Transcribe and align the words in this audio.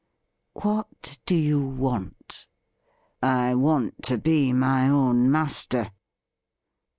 'What 0.63 1.19
do 1.27 1.35
you 1.35 1.61
want 1.63 2.47
?''I 3.21 3.53
want 3.53 4.01
to 4.05 4.17
be 4.17 4.51
my 4.51 4.89
own 4.89 5.29
master.' 5.31 5.91